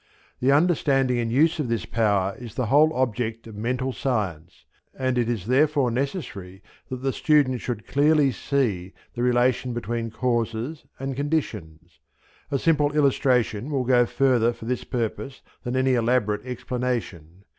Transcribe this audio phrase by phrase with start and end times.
[0.39, 4.65] The understanding and use of this power is the whole object of Mental Science,
[4.97, 10.85] and it is therefore necessary that the student should clearly see the relation between causes
[10.99, 11.99] and conditions.
[12.49, 17.43] A simple illustration will go further for this purpose than any elaborate explanation.